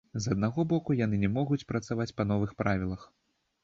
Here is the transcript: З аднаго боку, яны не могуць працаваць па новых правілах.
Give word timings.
З 0.23 0.29
аднаго 0.35 0.65
боку, 0.71 0.95
яны 1.03 1.21
не 1.25 1.31
могуць 1.37 1.61
працаваць 1.75 2.11
па 2.19 2.31
новых 2.35 2.61
правілах. 2.65 3.11